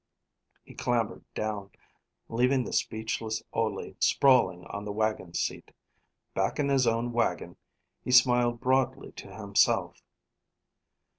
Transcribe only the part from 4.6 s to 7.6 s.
on the wagon seat. Back in his own wagon,